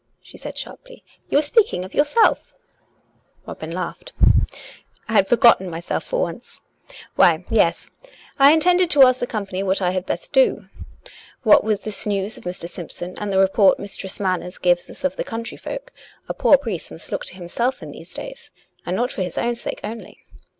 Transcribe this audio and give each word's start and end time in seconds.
she 0.19 0.35
said 0.35 0.57
sharply; 0.57 1.03
"you 1.29 1.37
were 1.37 1.43
speaking 1.43 1.85
of 1.85 1.93
yourself." 1.93 2.55
Robin 3.45 3.69
laughed." 3.69 4.13
I 5.07 5.13
had 5.13 5.27
forgotten 5.29 5.69
myself 5.69 6.03
for 6.05 6.23
once!... 6.23 6.59
Why, 7.15 7.45
yes; 7.51 7.85
1 7.85 7.85
COME 7.85 7.89
RACK! 7.99 7.99
COME 8.01 8.13
ROPE! 8.15 8.37
365 8.37 8.53
intended 8.53 8.89
to 8.89 9.07
ask 9.07 9.19
the 9.19 9.27
company 9.27 9.61
what 9.61 9.79
I 9.79 9.91
had 9.91 10.07
best 10.07 10.33
do. 10.33 10.67
What 11.43 11.63
with 11.63 11.83
this 11.83 12.07
news 12.07 12.35
of 12.35 12.45
Mr. 12.45 12.65
Simpson^ 12.67 13.15
and 13.21 13.31
the 13.31 13.37
report 13.37 13.77
Mistress 13.77 14.19
Manners 14.19 14.57
gives 14.57 14.89
us 14.89 15.03
of 15.03 15.17
the 15.17 15.23
country 15.23 15.57
folk, 15.59 15.93
a 16.27 16.33
poor 16.33 16.57
priest 16.57 16.89
must 16.89 17.11
look 17.11 17.25
to 17.25 17.35
himself 17.35 17.83
in 17.83 17.91
these 17.91 18.11
days; 18.15 18.49
and 18.83 18.95
not 18.95 19.11
for 19.11 19.21
his 19.21 19.37
own 19.37 19.53
sake 19.53 19.81
only. 19.83 20.25